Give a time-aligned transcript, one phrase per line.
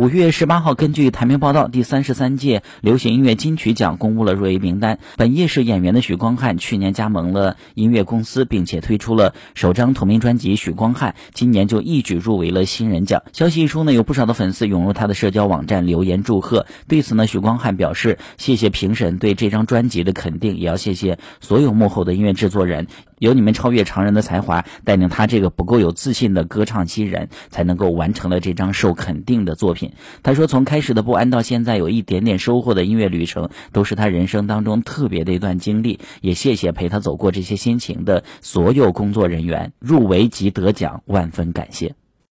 [0.00, 4.98] 五月十八号，根据台媒报道，第三十三届流行音乐金曲奖公布了入围名单。
[5.18, 13.24] 本业是演员的许光汉，去年加盟了音乐公司，并且推出了首张同名专辑《许光汉》，今年就一举入围了新人奖。
[13.34, 16.64] 消息一出呢，有不少的粉丝涌入他的社交网站留言祝贺。
[16.88, 22.86] 对此呢，许光汉表示：“谢谢评审对这张专辑的肯定，也要谢谢所有幕后的音乐制作人。”
[23.20, 29.89] 有你们超越常人的才华，带领他这个不够有自信的歌唱新人，才能够完成了这张受肯定的作品。
[30.22, 36.00] 他说，从开始的不安到现在有一点点收获的音乐旅程，都是他人生当中特别的一段经历。
[36.20, 39.72] 也谢谢陪他走过这些心情的所有工作人员。
[39.78, 41.94] 入围及得奖，万分感谢。